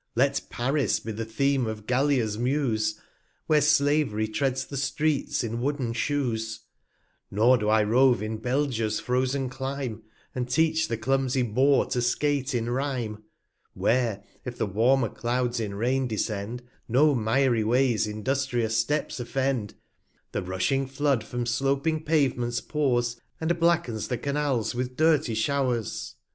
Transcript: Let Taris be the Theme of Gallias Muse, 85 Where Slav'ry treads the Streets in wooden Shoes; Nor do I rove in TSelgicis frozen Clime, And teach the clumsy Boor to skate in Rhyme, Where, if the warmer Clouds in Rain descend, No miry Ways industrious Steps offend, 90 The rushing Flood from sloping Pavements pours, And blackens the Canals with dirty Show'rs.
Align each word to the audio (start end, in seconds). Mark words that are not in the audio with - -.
Let 0.15 0.41
Taris 0.49 0.99
be 0.99 1.11
the 1.11 1.25
Theme 1.25 1.67
of 1.67 1.85
Gallias 1.85 2.35
Muse, 2.39 2.93
85 2.95 2.99
Where 3.45 3.61
Slav'ry 3.61 4.33
treads 4.33 4.65
the 4.65 4.75
Streets 4.75 5.43
in 5.43 5.61
wooden 5.61 5.93
Shoes; 5.93 6.61
Nor 7.29 7.59
do 7.59 7.69
I 7.69 7.83
rove 7.83 8.23
in 8.23 8.39
TSelgicis 8.39 8.99
frozen 8.99 9.47
Clime, 9.47 10.01
And 10.33 10.49
teach 10.49 10.87
the 10.87 10.97
clumsy 10.97 11.43
Boor 11.43 11.85
to 11.85 12.01
skate 12.01 12.55
in 12.55 12.71
Rhyme, 12.71 13.21
Where, 13.75 14.23
if 14.43 14.57
the 14.57 14.65
warmer 14.65 15.07
Clouds 15.09 15.59
in 15.59 15.75
Rain 15.75 16.07
descend, 16.07 16.63
No 16.87 17.13
miry 17.13 17.63
Ways 17.63 18.07
industrious 18.07 18.75
Steps 18.75 19.19
offend, 19.19 19.75
90 19.75 19.75
The 20.31 20.41
rushing 20.41 20.87
Flood 20.87 21.23
from 21.23 21.45
sloping 21.45 22.01
Pavements 22.03 22.59
pours, 22.59 23.21
And 23.39 23.59
blackens 23.59 24.07
the 24.07 24.17
Canals 24.17 24.73
with 24.73 24.97
dirty 24.97 25.35
Show'rs. 25.35 26.15